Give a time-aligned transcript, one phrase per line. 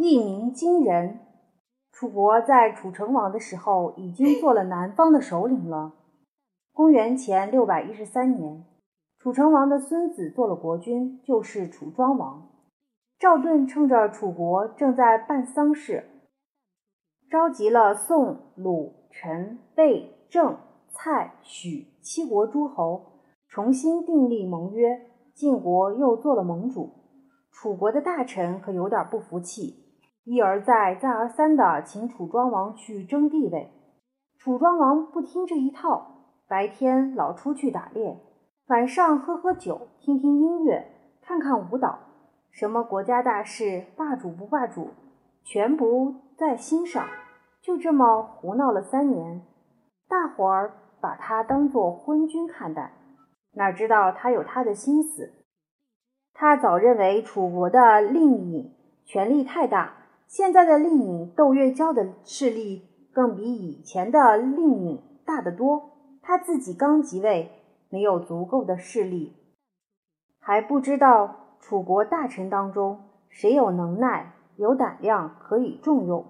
[0.00, 1.18] 一鸣惊人。
[1.90, 5.92] 楚国在楚成王的时候已经做了南方的首领了。
[6.72, 8.64] 公元前六百一十三年，
[9.18, 12.48] 楚成王的孙子做了国君，就是楚庄王。
[13.18, 16.04] 赵盾趁着楚国正在办丧事，
[17.28, 20.56] 召集了宋、鲁、陈、魏、郑、
[20.92, 25.00] 蔡、许七国诸侯，重新订立盟约。
[25.34, 26.90] 晋国又做了盟主。
[27.50, 29.87] 楚国的大臣可有点不服气。
[30.30, 33.72] 一而再、再而三地请楚庄王去争地位，
[34.36, 38.20] 楚庄王不听这一套，白天老出去打猎，
[38.66, 40.86] 晚上喝喝酒、听听音乐、
[41.22, 41.98] 看看舞蹈，
[42.50, 44.90] 什么国家大事、霸主不霸主，
[45.44, 47.06] 全不在心上。
[47.62, 49.40] 就这么胡闹了三年，
[50.10, 52.92] 大伙儿把他当作昏君看待，
[53.54, 55.32] 哪知道他有他的心思。
[56.34, 58.74] 他早认为楚国的令尹
[59.06, 59.94] 权力太大。
[60.28, 65.90] 现在的令尹窦月娇的势力更比以前的令尹大得多。
[66.20, 67.50] 他自己刚即位，
[67.88, 69.34] 没有足够的势力，
[70.38, 76.26] 还不知道楚国大臣当中谁有能耐、有胆量可以重用。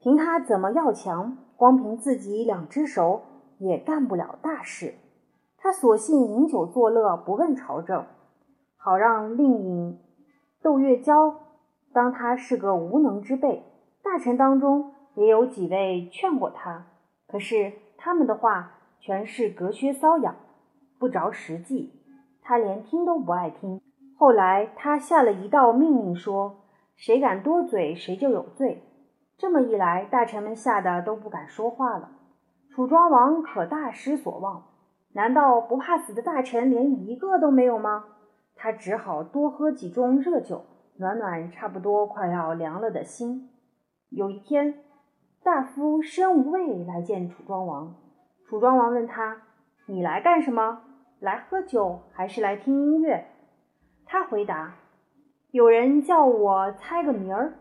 [0.00, 3.22] 凭他怎么要强，光凭自己两只手
[3.58, 4.94] 也干不了大事。
[5.56, 8.04] 他索性饮酒作乐，不问朝政，
[8.76, 10.00] 好让令尹
[10.60, 11.47] 窦月娇。
[11.92, 13.64] 当他是个无能之辈，
[14.02, 16.86] 大臣当中也有几位劝过他，
[17.26, 20.36] 可是他们的话全是隔靴搔痒，
[20.98, 21.92] 不着实际，
[22.42, 23.80] 他连听都不爱听。
[24.16, 26.56] 后来他下了一道命令，说
[26.96, 28.82] 谁敢多嘴，谁就有罪。
[29.36, 32.10] 这么一来，大臣们吓得都不敢说话了。
[32.70, 34.64] 楚庄王可大失所望，
[35.12, 38.04] 难道不怕死的大臣连一个都没有吗？
[38.56, 40.64] 他只好多喝几盅热酒。
[40.98, 43.50] 暖暖差不多快要凉了的心。
[44.08, 44.82] 有一天，
[45.44, 47.94] 大夫申无畏来见楚庄王。
[48.44, 49.42] 楚庄王问他
[49.86, 50.82] ：“你来干什么？
[51.20, 53.26] 来喝酒还是来听音乐？”
[54.06, 54.74] 他回答
[55.52, 57.52] ：“有人叫我猜个名儿，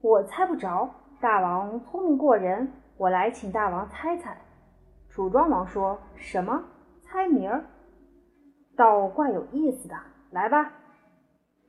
[0.00, 0.88] 我猜不着。
[1.20, 4.34] 大王聪明过人，我来请大王猜猜。”
[5.10, 6.64] 楚庄王说什么？
[7.02, 7.64] 猜名儿？
[8.74, 9.94] 倒怪有意思的。
[10.30, 10.72] 来吧。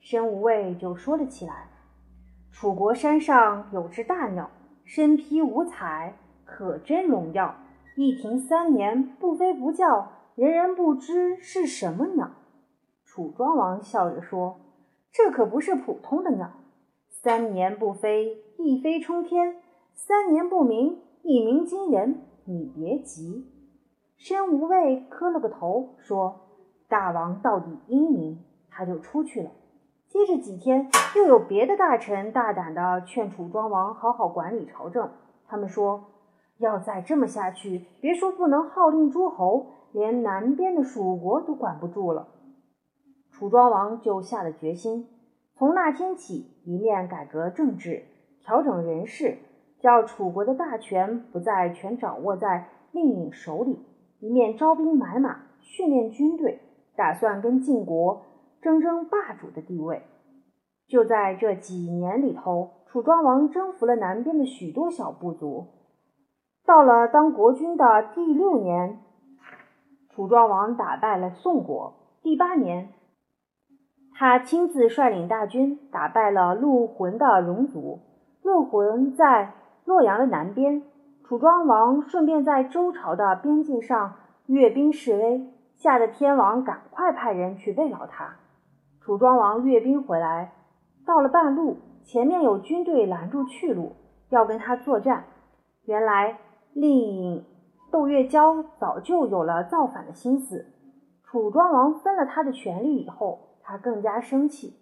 [0.09, 1.67] 申无畏就说了起来
[2.49, 4.49] ：“楚国山上有只大鸟，
[4.85, 7.53] 身披五彩，可真荣耀。
[7.97, 12.31] 一停三年不飞不叫，人人不知是什么鸟。”
[13.03, 14.61] 楚庄王笑着说
[15.11, 16.53] ：“这可不是普通的鸟，
[17.09, 19.55] 三年不飞，一飞冲天；
[19.93, 22.21] 三年不鸣，一鸣惊人。
[22.45, 23.45] 你别急。”
[24.15, 26.47] 申无畏磕了个头，说
[26.87, 28.41] ：“大王到底英明。”
[28.71, 29.51] 他就出去了。
[30.09, 35.09] 接着几天，又有别的大臣大胆地劝楚庄王好好管理朝政。
[35.47, 36.05] 他们说，
[36.57, 42.29] 要再这么下去，别说不能号令诸侯，连南边的蜀国都管不住了。
[43.31, 45.07] 楚庄王就下了决心，
[45.55, 48.03] 从那天起，一面改革政治，
[48.41, 49.37] 调整人事，
[49.81, 53.75] 叫楚国的大权不再全掌握在令尹手里；
[54.21, 56.61] 一面招兵买马，训练军队，
[56.95, 58.21] 打算跟晋国。
[58.67, 60.03] 争争霸主的地位，
[60.89, 65.67] 就在这几年里头，楚庄王征服了南边的许多小部族。
[66.65, 68.99] 到了当国君的第六年，
[70.09, 71.93] 楚庄王打败了宋国。
[72.21, 72.89] 第八年，
[74.13, 78.01] 他亲自率领大军打败了陆浑的戎族。
[78.43, 79.53] 陆浑在
[79.85, 80.83] 洛阳的南边，
[81.23, 84.15] 楚庄王顺便在周朝的边境上
[84.47, 88.35] 阅兵示威，吓得天王赶快派人去慰劳他。
[89.07, 90.51] 楚庄王阅兵回来，
[91.05, 93.93] 到了半路，前面有军队拦住去路，
[94.27, 95.23] 要跟他作战。
[95.85, 96.39] 原来
[96.73, 97.45] 令尹
[97.89, 100.65] 窦月娇早就有了造反的心思。
[101.23, 104.73] 楚庄王分了他的权力以后，他更加生气。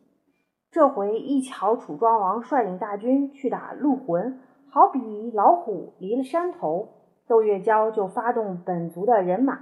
[0.72, 4.40] 这回一瞧楚庄王率领大军去打陆浑，
[4.72, 6.90] 好比老虎离了山头，
[7.28, 9.60] 窦月娇就发动本族的人马，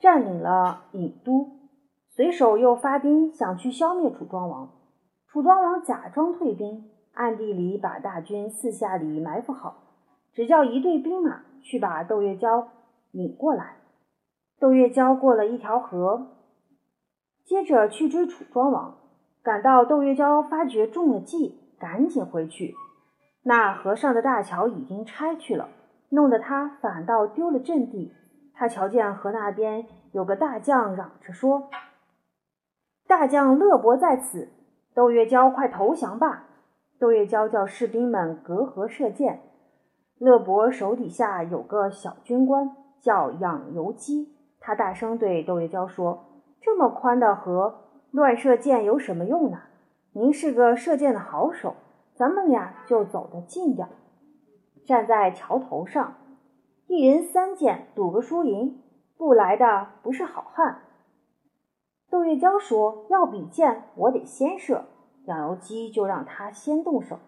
[0.00, 1.52] 占领了郢都。
[2.16, 4.70] 随手又发兵想去消灭楚庄王，
[5.28, 9.82] 楚庄王假装退兵，暗地里把大军四下里埋伏好，
[10.32, 12.68] 只叫一队兵马去把窦月娇
[13.10, 13.76] 引过来。
[14.58, 16.28] 窦月娇过了一条河，
[17.44, 18.96] 接着去追楚庄王，
[19.42, 22.74] 赶到窦月娇发觉中了计，赶紧回去。
[23.42, 25.68] 那河上的大桥已经拆去了，
[26.08, 28.14] 弄得他反倒丢了阵地。
[28.54, 31.68] 他瞧见河那边有个大将嚷着说。
[33.06, 34.48] 大将乐伯在此，
[34.92, 36.46] 窦月娇快投降吧！
[36.98, 39.42] 窦月娇叫士兵们隔河射箭。
[40.18, 49.58] 乐伯手底下有个小军官叫养由基，他大声对窦月娇说：“这么宽的河，乱射箭有什么用呢？
[50.12, 51.76] 您是个射箭的好手，
[52.14, 53.86] 咱们俩就走得近点，
[54.84, 56.14] 站在桥头上，
[56.88, 58.82] 一人三箭，赌个输赢。
[59.16, 60.78] 不来的不是好汉。”
[62.10, 64.84] 窦月娇说：“要比箭，我得先射。”
[65.26, 67.18] 养由基就让他先动手。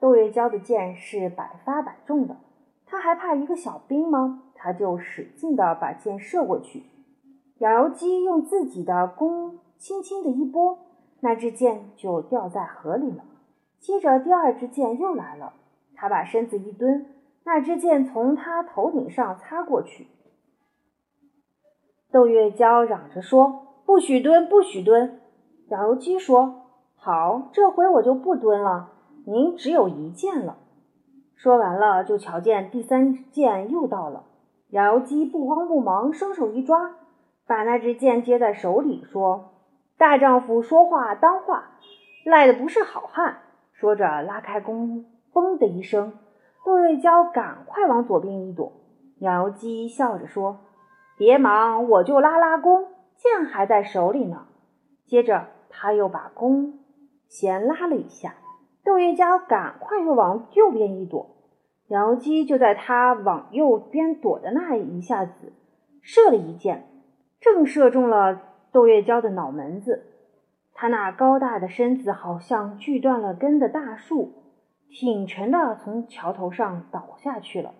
[0.00, 2.36] 窦月娇的箭是百发百中的，
[2.84, 4.42] 他还怕一个小兵吗？
[4.54, 6.82] 他就使劲地把箭射过去。
[7.58, 10.78] 养由基用自己的弓轻轻地一拨，
[11.20, 13.24] 那支箭就掉在河里了。
[13.78, 15.52] 接着第二支箭又来了，
[15.94, 17.14] 他把身子一蹲，
[17.44, 20.08] 那支箭从他头顶上擦过去。
[22.10, 25.20] 窦月娇嚷着说：“不许蹲，不许蹲！”
[25.70, 26.66] 养由基说
[26.96, 28.90] ：“好，这回我就不蹲了。”
[29.24, 30.58] 您只有一箭了。
[31.34, 34.24] 说完了，就瞧见第三箭又到了。
[34.70, 36.92] 养由基不慌不忙，双手一抓，
[37.46, 39.52] 把那支箭接在手里，说
[39.98, 41.70] ：“大丈夫说话当话，
[42.24, 43.38] 赖的不是好汉。”
[43.74, 46.12] 说着拉开弓，嘣的一声，
[46.64, 48.72] 杜月娇赶快往左边一躲。
[49.18, 50.58] 养由基笑着说
[51.18, 52.86] ：“别忙，我就拉拉弓，
[53.16, 54.46] 箭还在手里呢。”
[55.04, 56.80] 接着他又把弓
[57.28, 58.34] 弦拉了一下。
[58.84, 61.36] 窦月娇赶快又往右边一躲，
[61.88, 65.52] 杨由基就在他往右边躲的那一下子
[66.02, 66.86] 射了一箭，
[67.40, 68.40] 正射中了
[68.70, 70.06] 窦月娇的脑门子。
[70.72, 74.32] 他那高大的身子好像锯断了根的大树，
[74.88, 77.74] 挺沉的从桥头上倒下去了。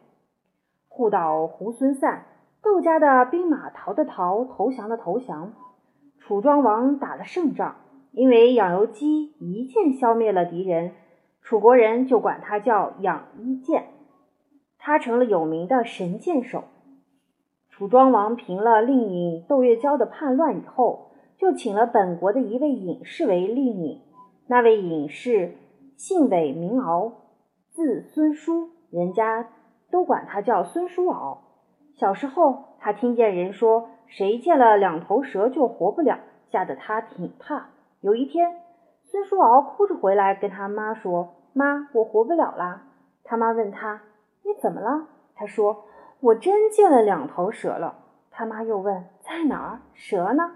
[0.89, 2.25] 户倒猢狲散，
[2.63, 5.53] 窦家的兵马逃的逃，投降的投降，
[6.19, 7.77] 楚庄王打了胜仗。
[8.13, 10.93] 因为养由基一箭消灭了敌人，
[11.43, 13.89] 楚国人就管他叫养一箭，
[14.79, 16.65] 他成了有名的神箭手。
[17.69, 24.01] 楚庄王平了令尹窦月娇的叛乱以后，就请了本国的一位隐士为令尹。
[24.47, 25.57] 那位隐士
[25.97, 27.13] 姓韦名敖，
[27.73, 29.51] 字孙叔，人家
[29.91, 31.43] 都管他叫孙叔敖。
[31.97, 36.19] 小时候，他听见人说谁见了两头蛇就活不了，
[36.51, 37.69] 吓得他挺怕。
[38.03, 38.61] 有一天，
[39.05, 42.83] 孙叔敖哭着回来，跟他妈说：“妈，我活不了啦。”
[43.25, 44.03] 他妈问他
[44.45, 45.85] ：“你怎么了？”他说
[46.21, 47.97] ：“我真见了两头蛇了。”
[48.31, 49.81] 他妈又问：“在哪儿？
[49.95, 50.53] 蛇呢？”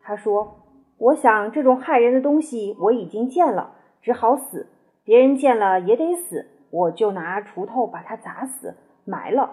[0.00, 0.60] 他说
[0.98, 4.68] ：“我想这种害人的东西我已经见了，只好死。
[5.02, 9.50] 别人见了也得死，我就拿锄头把它砸死，埋了。”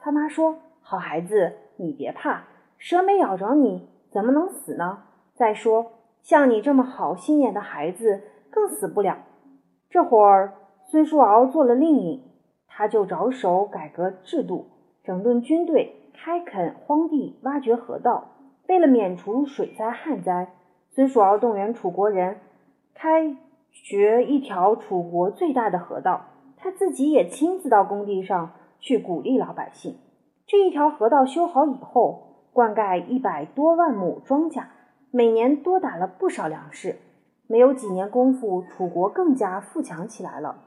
[0.00, 0.56] 他妈说
[0.90, 2.44] ：“好孩子，你别怕，
[2.78, 5.02] 蛇没咬着你，怎么能死呢？
[5.34, 5.92] 再说。”
[6.24, 9.18] 像你这么好心眼的孩子，更死不了。
[9.90, 10.54] 这会儿，
[10.86, 12.22] 孙叔敖做了令尹，
[12.66, 14.68] 他就着手改革制度，
[15.04, 18.30] 整顿军队，开垦荒地，挖掘河道。
[18.66, 20.54] 为了免除水灾旱灾，
[20.92, 22.38] 孙叔敖动员楚国人
[22.94, 23.36] 开
[23.70, 26.24] 掘一条楚国最大的河道，
[26.56, 29.98] 他自己也亲自到工地上去鼓励老百姓。
[30.48, 34.64] 这一条河道修好以后，灌溉一百多万亩庄稼。
[35.10, 36.96] 每年多打了不少粮食，
[37.46, 40.64] 没有几年功夫，楚国更加富强起来了，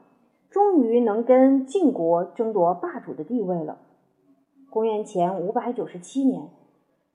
[0.50, 3.78] 终于能跟晋国争夺霸主的地位了。
[4.70, 6.48] 公元前五百九十七年，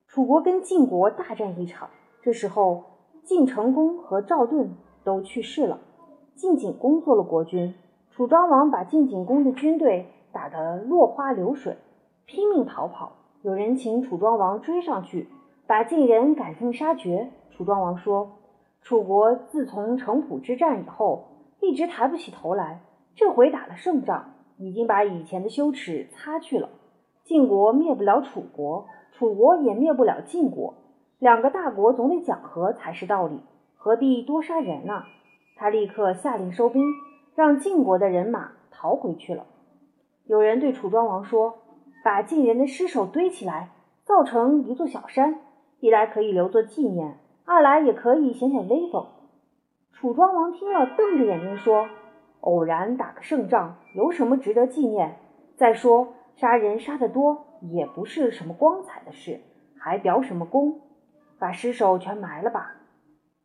[0.05, 1.89] 楚国跟晋国大战一场，
[2.21, 2.83] 这时候
[3.23, 5.79] 晋成公和赵盾都去世了，
[6.35, 7.73] 晋景公做了国君。
[8.11, 11.77] 楚庄王把晋景公的军队打得落花流水，
[12.27, 13.13] 拼命逃跑。
[13.41, 15.27] 有人请楚庄王追上去。
[15.65, 17.29] 把晋人赶尽杀绝。
[17.51, 18.37] 楚庄王说
[18.81, 21.25] ：“楚国自从城濮之战以后，
[21.59, 22.79] 一直抬不起头来。
[23.15, 26.69] 这回打了胜仗，已经把以前的羞耻擦去了。
[27.25, 30.75] 晋国灭不了楚国，楚国也灭不了晋国。
[31.19, 33.41] 两个大国总得讲和才是道理，
[33.75, 35.03] 何必多杀人呢？”
[35.59, 36.81] 他立刻下令收兵，
[37.35, 39.47] 让晋国的人马逃回去了。
[40.27, 41.55] 有人对楚庄王说
[42.07, 43.67] ：“把晋人的尸首堆起来，
[44.05, 45.41] 造成一座小山。”
[45.81, 49.07] 一来可以留作纪念，二来也可以显显威风。
[49.91, 51.89] 楚庄王听了，瞪着眼睛说
[52.39, 55.17] ：“偶然打个胜仗，有什么值得纪念？
[55.57, 59.41] 再说杀人杀得多，也不是什么光彩的事，
[59.77, 60.79] 还表什么功？
[61.37, 62.77] 把尸首全埋了吧。”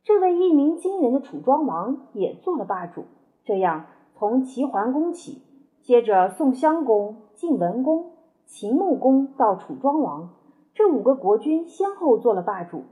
[0.04, 3.07] 这位一鸣惊人的楚庄王也做了霸主。
[3.45, 5.42] 这样，从齐桓公起，
[5.83, 8.12] 接着宋襄公、晋文公、
[8.55, 10.29] 秦穆公到楚庄王。
[10.75, 12.85] 这五个国君先后做了霸主，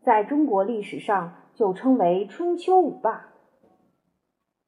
[0.00, 3.27] 在中国历史上就称为春秋五霸。